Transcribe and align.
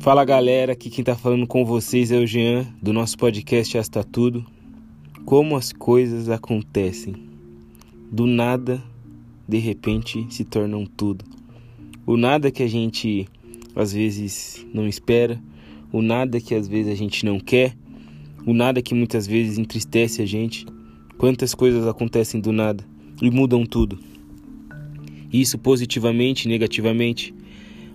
Fala 0.00 0.24
galera, 0.24 0.74
aqui 0.74 0.90
quem 0.90 1.04
tá 1.04 1.16
falando 1.16 1.44
com 1.44 1.64
vocês 1.64 2.12
é 2.12 2.18
o 2.18 2.24
Jean, 2.24 2.64
do 2.80 2.92
nosso 2.92 3.18
podcast 3.18 3.76
Asta 3.76 4.04
Tudo. 4.04 4.46
Como 5.24 5.56
as 5.56 5.72
coisas 5.72 6.28
acontecem. 6.28 7.16
Do 8.10 8.24
nada, 8.24 8.80
de 9.46 9.58
repente, 9.58 10.24
se 10.30 10.44
tornam 10.44 10.86
tudo. 10.86 11.24
O 12.06 12.16
nada 12.16 12.48
que 12.48 12.62
a 12.62 12.68
gente 12.68 13.26
às 13.74 13.92
vezes 13.92 14.64
não 14.72 14.86
espera, 14.86 15.42
o 15.92 16.00
nada 16.00 16.40
que 16.40 16.54
às 16.54 16.68
vezes 16.68 16.92
a 16.92 16.94
gente 16.94 17.26
não 17.26 17.40
quer, 17.40 17.76
o 18.46 18.54
nada 18.54 18.80
que 18.80 18.94
muitas 18.94 19.26
vezes 19.26 19.58
entristece 19.58 20.22
a 20.22 20.26
gente. 20.26 20.64
Quantas 21.18 21.56
coisas 21.56 21.88
acontecem 21.88 22.40
do 22.40 22.52
nada 22.52 22.84
e 23.20 23.32
mudam 23.32 23.66
tudo. 23.66 23.98
Isso 25.32 25.58
positivamente 25.58 26.46
negativamente. 26.46 27.34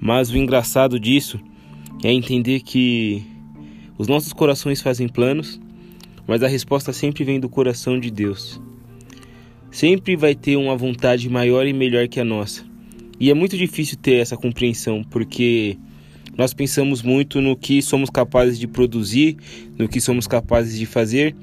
Mas 0.00 0.28
o 0.30 0.36
engraçado 0.36 0.98
disso 0.98 1.38
é 2.08 2.12
entender 2.12 2.60
que 2.60 3.24
os 3.96 4.06
nossos 4.06 4.32
corações 4.32 4.82
fazem 4.82 5.08
planos, 5.08 5.60
mas 6.26 6.42
a 6.42 6.48
resposta 6.48 6.92
sempre 6.92 7.24
vem 7.24 7.40
do 7.40 7.48
coração 7.48 7.98
de 7.98 8.10
Deus. 8.10 8.60
Sempre 9.70 10.16
vai 10.16 10.34
ter 10.34 10.56
uma 10.56 10.76
vontade 10.76 11.28
maior 11.28 11.66
e 11.66 11.72
melhor 11.72 12.06
que 12.08 12.20
a 12.20 12.24
nossa. 12.24 12.64
E 13.18 13.30
é 13.30 13.34
muito 13.34 13.56
difícil 13.56 13.96
ter 13.96 14.16
essa 14.16 14.36
compreensão, 14.36 15.02
porque 15.04 15.78
nós 16.36 16.52
pensamos 16.52 17.02
muito 17.02 17.40
no 17.40 17.56
que 17.56 17.80
somos 17.80 18.10
capazes 18.10 18.58
de 18.58 18.66
produzir, 18.66 19.36
no 19.78 19.88
que 19.88 20.00
somos 20.00 20.26
capazes 20.26 20.78
de 20.78 20.84
fazer, 20.84 21.34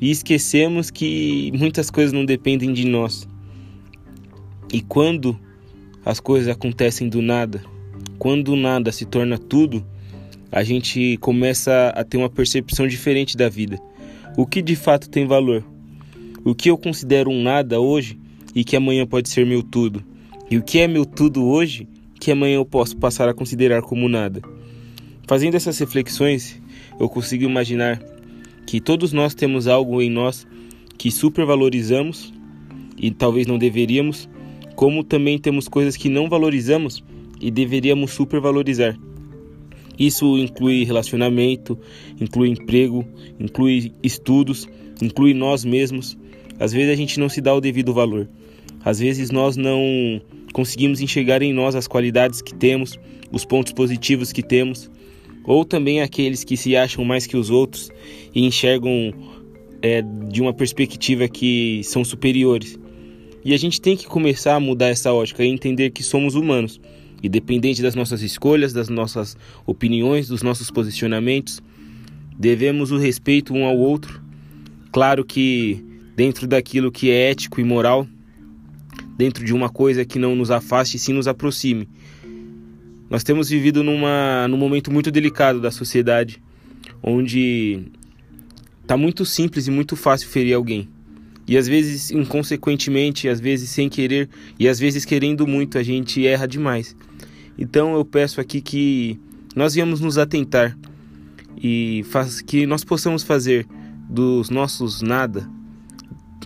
e 0.00 0.10
esquecemos 0.10 0.90
que 0.90 1.50
muitas 1.54 1.90
coisas 1.90 2.12
não 2.12 2.24
dependem 2.24 2.72
de 2.72 2.86
nós. 2.86 3.26
E 4.72 4.80
quando 4.80 5.38
as 6.04 6.20
coisas 6.20 6.48
acontecem 6.48 7.08
do 7.08 7.20
nada, 7.20 7.62
quando 8.18 8.56
nada 8.56 8.90
se 8.90 9.04
torna 9.04 9.38
tudo, 9.38 9.84
a 10.50 10.64
gente 10.64 11.16
começa 11.18 11.92
a 11.94 12.02
ter 12.02 12.16
uma 12.16 12.28
percepção 12.28 12.86
diferente 12.86 13.36
da 13.36 13.48
vida. 13.48 13.78
O 14.36 14.46
que 14.46 14.60
de 14.60 14.74
fato 14.74 15.08
tem 15.08 15.26
valor? 15.26 15.64
O 16.44 16.54
que 16.54 16.70
eu 16.70 16.76
considero 16.76 17.30
um 17.30 17.42
nada 17.42 17.80
hoje 17.80 18.18
e 18.54 18.64
que 18.64 18.76
amanhã 18.76 19.06
pode 19.06 19.28
ser 19.28 19.46
meu 19.46 19.62
tudo? 19.62 20.02
E 20.50 20.56
o 20.56 20.62
que 20.62 20.80
é 20.80 20.88
meu 20.88 21.04
tudo 21.04 21.44
hoje 21.46 21.86
que 22.18 22.32
amanhã 22.32 22.56
eu 22.56 22.64
posso 22.64 22.96
passar 22.96 23.28
a 23.28 23.34
considerar 23.34 23.82
como 23.82 24.08
nada? 24.08 24.42
Fazendo 25.26 25.54
essas 25.54 25.78
reflexões, 25.78 26.60
eu 26.98 27.08
consigo 27.08 27.44
imaginar 27.44 28.02
que 28.66 28.80
todos 28.80 29.12
nós 29.12 29.34
temos 29.34 29.68
algo 29.68 30.02
em 30.02 30.10
nós 30.10 30.46
que 30.96 31.10
supervalorizamos 31.10 32.32
e 32.96 33.10
talvez 33.10 33.46
não 33.46 33.58
deveríamos, 33.58 34.28
como 34.74 35.04
também 35.04 35.38
temos 35.38 35.68
coisas 35.68 35.96
que 35.96 36.08
não 36.08 36.28
valorizamos 36.28 37.04
e 37.40 37.50
deveríamos 37.50 38.12
supervalorizar. 38.12 38.98
Isso 39.98 40.38
inclui 40.38 40.84
relacionamento, 40.84 41.76
inclui 42.20 42.50
emprego, 42.50 43.04
inclui 43.40 43.92
estudos, 44.02 44.68
inclui 45.02 45.34
nós 45.34 45.64
mesmos. 45.64 46.16
Às 46.60 46.72
vezes 46.72 46.92
a 46.92 46.96
gente 46.96 47.18
não 47.18 47.28
se 47.28 47.40
dá 47.40 47.52
o 47.54 47.60
devido 47.60 47.92
valor. 47.92 48.28
Às 48.84 49.00
vezes 49.00 49.30
nós 49.30 49.56
não 49.56 49.82
conseguimos 50.52 51.00
enxergar 51.00 51.42
em 51.42 51.52
nós 51.52 51.74
as 51.74 51.88
qualidades 51.88 52.40
que 52.40 52.54
temos, 52.54 52.98
os 53.32 53.44
pontos 53.44 53.72
positivos 53.72 54.32
que 54.32 54.42
temos, 54.42 54.88
ou 55.44 55.64
também 55.64 56.00
aqueles 56.00 56.44
que 56.44 56.56
se 56.56 56.76
acham 56.76 57.04
mais 57.04 57.26
que 57.26 57.36
os 57.36 57.50
outros 57.50 57.90
e 58.34 58.46
enxergam 58.46 59.12
é, 59.82 60.02
de 60.30 60.40
uma 60.40 60.52
perspectiva 60.52 61.26
que 61.28 61.82
são 61.84 62.04
superiores. 62.04 62.78
E 63.44 63.52
a 63.52 63.56
gente 63.56 63.80
tem 63.80 63.96
que 63.96 64.06
começar 64.06 64.54
a 64.54 64.60
mudar 64.60 64.88
essa 64.88 65.12
ótica 65.12 65.44
e 65.44 65.48
entender 65.48 65.90
que 65.90 66.02
somos 66.02 66.34
humanos 66.34 66.80
Independente 67.22 67.82
das 67.82 67.94
nossas 67.94 68.22
escolhas, 68.22 68.72
das 68.72 68.88
nossas 68.88 69.36
opiniões, 69.66 70.28
dos 70.28 70.42
nossos 70.42 70.70
posicionamentos, 70.70 71.60
devemos 72.38 72.92
o 72.92 72.98
respeito 72.98 73.52
um 73.52 73.64
ao 73.64 73.76
outro. 73.76 74.22
Claro 74.92 75.24
que 75.24 75.84
dentro 76.14 76.46
daquilo 76.46 76.92
que 76.92 77.10
é 77.10 77.30
ético 77.30 77.60
e 77.60 77.64
moral, 77.64 78.06
dentro 79.16 79.44
de 79.44 79.52
uma 79.52 79.68
coisa 79.68 80.04
que 80.04 80.18
não 80.18 80.36
nos 80.36 80.50
afaste 80.50 80.96
e 80.96 81.00
sim 81.00 81.12
nos 81.12 81.26
aproxime. 81.26 81.88
Nós 83.10 83.24
temos 83.24 83.48
vivido 83.48 83.82
numa, 83.82 84.46
num 84.48 84.56
momento 84.56 84.92
muito 84.92 85.10
delicado 85.10 85.60
da 85.60 85.70
sociedade, 85.70 86.40
onde 87.02 87.80
está 88.82 88.96
muito 88.96 89.24
simples 89.24 89.66
e 89.66 89.70
muito 89.70 89.96
fácil 89.96 90.28
ferir 90.28 90.54
alguém. 90.54 90.88
E 91.48 91.56
às 91.56 91.66
vezes, 91.66 92.10
inconsequentemente, 92.10 93.28
às 93.28 93.40
vezes 93.40 93.70
sem 93.70 93.88
querer 93.88 94.28
e 94.58 94.68
às 94.68 94.78
vezes 94.78 95.04
querendo 95.04 95.46
muito, 95.46 95.78
a 95.78 95.82
gente 95.82 96.26
erra 96.26 96.46
demais. 96.46 96.94
Então 97.58 97.94
eu 97.94 98.04
peço 98.04 98.40
aqui 98.40 98.60
que 98.60 99.18
nós 99.54 99.74
viemos 99.74 100.00
nos 100.00 100.16
atentar 100.16 100.78
e 101.60 102.04
faz, 102.10 102.40
que 102.40 102.66
nós 102.66 102.84
possamos 102.84 103.22
fazer 103.22 103.66
dos 104.08 104.48
nossos 104.48 105.02
nada 105.02 105.50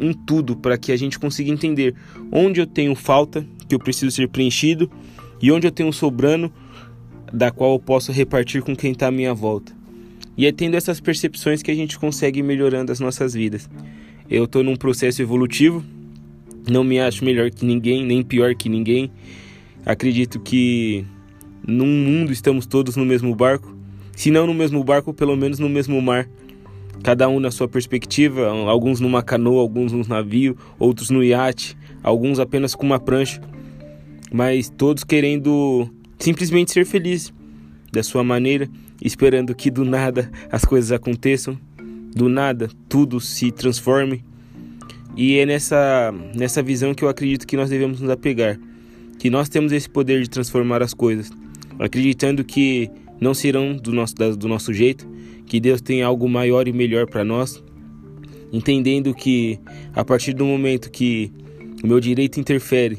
um 0.00 0.12
tudo 0.12 0.56
para 0.56 0.78
que 0.78 0.92
a 0.92 0.96
gente 0.96 1.18
consiga 1.18 1.50
entender 1.50 1.94
onde 2.30 2.60
eu 2.60 2.66
tenho 2.66 2.94
falta, 2.94 3.46
que 3.68 3.74
eu 3.74 3.78
preciso 3.78 4.14
ser 4.14 4.28
preenchido, 4.28 4.90
e 5.40 5.50
onde 5.50 5.66
eu 5.66 5.70
tenho 5.70 5.92
sobrando, 5.92 6.52
da 7.32 7.50
qual 7.50 7.72
eu 7.72 7.78
posso 7.78 8.12
repartir 8.12 8.62
com 8.62 8.74
quem 8.74 8.92
está 8.92 9.08
à 9.08 9.10
minha 9.10 9.34
volta. 9.34 9.72
E 10.36 10.46
é 10.46 10.52
tendo 10.52 10.76
essas 10.76 11.00
percepções 11.00 11.62
que 11.62 11.70
a 11.70 11.74
gente 11.74 11.98
consegue 11.98 12.40
ir 12.40 12.42
melhorando 12.42 12.92
as 12.92 13.00
nossas 13.00 13.34
vidas. 13.34 13.68
Eu 14.30 14.44
estou 14.44 14.62
num 14.62 14.76
processo 14.76 15.20
evolutivo, 15.20 15.84
não 16.70 16.84
me 16.84 17.00
acho 17.00 17.24
melhor 17.24 17.50
que 17.50 17.64
ninguém, 17.64 18.04
nem 18.04 18.22
pior 18.22 18.54
que 18.54 18.68
ninguém. 18.68 19.10
Acredito 19.88 20.38
que 20.38 21.06
num 21.66 21.86
mundo 21.86 22.30
estamos 22.30 22.66
todos 22.66 22.94
no 22.94 23.06
mesmo 23.06 23.34
barco, 23.34 23.74
se 24.14 24.30
não 24.30 24.46
no 24.46 24.52
mesmo 24.52 24.84
barco, 24.84 25.14
pelo 25.14 25.34
menos 25.34 25.58
no 25.58 25.66
mesmo 25.66 25.98
mar. 26.02 26.28
Cada 27.02 27.26
um 27.26 27.40
na 27.40 27.50
sua 27.50 27.66
perspectiva, 27.66 28.48
alguns 28.48 29.00
numa 29.00 29.22
canoa, 29.22 29.62
alguns 29.62 29.90
num 29.90 30.02
navio, 30.06 30.58
outros 30.78 31.08
no 31.08 31.24
iate, 31.24 31.74
alguns 32.02 32.38
apenas 32.38 32.74
com 32.74 32.84
uma 32.84 33.00
prancha, 33.00 33.40
mas 34.30 34.68
todos 34.68 35.04
querendo 35.04 35.88
simplesmente 36.18 36.70
ser 36.70 36.84
felizes 36.84 37.32
da 37.90 38.02
sua 38.02 38.22
maneira, 38.22 38.68
esperando 39.02 39.54
que 39.54 39.70
do 39.70 39.86
nada 39.86 40.30
as 40.52 40.66
coisas 40.66 40.92
aconteçam 40.92 41.58
do 42.14 42.28
nada 42.28 42.68
tudo 42.90 43.18
se 43.22 43.50
transforme. 43.50 44.22
E 45.16 45.38
é 45.38 45.46
nessa, 45.46 46.12
nessa 46.34 46.62
visão 46.62 46.92
que 46.92 47.02
eu 47.02 47.08
acredito 47.08 47.46
que 47.46 47.56
nós 47.56 47.70
devemos 47.70 48.02
nos 48.02 48.10
apegar. 48.10 48.60
Que 49.18 49.30
nós 49.30 49.48
temos 49.48 49.72
esse 49.72 49.88
poder 49.88 50.22
de 50.22 50.30
transformar 50.30 50.82
as 50.82 50.94
coisas, 50.94 51.30
acreditando 51.78 52.44
que 52.44 52.90
não 53.20 53.34
serão 53.34 53.76
do 53.76 53.92
nosso, 53.92 54.14
do 54.36 54.48
nosso 54.48 54.72
jeito, 54.72 55.08
que 55.46 55.58
Deus 55.58 55.80
tem 55.80 56.02
algo 56.02 56.28
maior 56.28 56.68
e 56.68 56.72
melhor 56.72 57.06
para 57.06 57.24
nós, 57.24 57.62
entendendo 58.52 59.14
que 59.14 59.58
a 59.94 60.04
partir 60.04 60.32
do 60.32 60.44
momento 60.44 60.90
que 60.90 61.32
o 61.82 61.86
meu 61.86 62.00
direito 62.00 62.38
interfere 62.38 62.98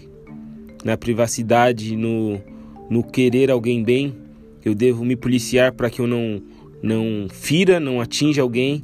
na 0.84 0.98
privacidade, 0.98 1.96
no, 1.96 2.42
no 2.90 3.04
querer 3.04 3.52
alguém 3.52 3.84
bem, 3.84 4.16
eu 4.64 4.76
devo 4.76 5.06
me 5.06 5.16
policiar 5.16 5.72
para 5.74 5.90
que 5.90 6.02
eu 6.02 6.08
não, 6.08 6.42
não 6.82 7.28
fira, 7.30 7.80
não 7.80 8.02
atinja 8.02 8.42
alguém 8.42 8.84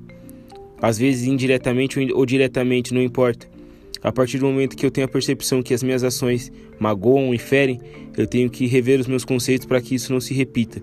às 0.81 0.97
vezes 0.97 1.25
indiretamente 1.25 1.99
ou 2.13 2.25
diretamente, 2.25 2.93
não 2.93 3.01
importa. 3.01 3.47
A 4.05 4.11
partir 4.11 4.37
do 4.37 4.45
momento 4.45 4.77
que 4.77 4.85
eu 4.85 4.91
tenho 4.91 5.05
a 5.05 5.09
percepção 5.09 5.63
que 5.63 5.73
as 5.73 5.81
minhas 5.81 6.03
ações 6.03 6.51
magoam 6.77 7.33
e 7.33 7.39
ferem, 7.39 7.81
eu 8.15 8.27
tenho 8.27 8.51
que 8.51 8.67
rever 8.67 8.99
os 8.99 9.07
meus 9.07 9.25
conceitos 9.25 9.65
para 9.65 9.81
que 9.81 9.95
isso 9.95 10.13
não 10.13 10.19
se 10.19 10.31
repita. 10.31 10.79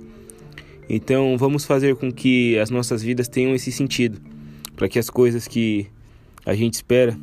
Então, 0.91 1.39
vamos 1.39 1.65
fazer 1.65 1.95
com 1.95 2.11
que 2.11 2.59
as 2.59 2.69
nossas 2.69 3.01
vidas 3.01 3.29
tenham 3.29 3.55
esse 3.55 3.71
sentido, 3.71 4.21
para 4.75 4.89
que 4.89 4.99
as 4.99 5.09
coisas 5.09 5.47
que 5.47 5.87
a 6.45 6.53
gente 6.57 6.75
espera 6.75 7.17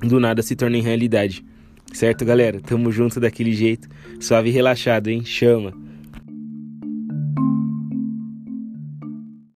do 0.00 0.20
nada 0.20 0.42
se 0.42 0.54
tornem 0.54 0.82
realidade. 0.82 1.42
Certo, 1.94 2.26
galera? 2.26 2.60
Tamo 2.60 2.92
junto 2.92 3.18
daquele 3.18 3.54
jeito, 3.54 3.88
suave 4.20 4.50
e 4.50 4.52
relaxado, 4.52 5.08
hein? 5.08 5.24
Chama! 5.24 5.72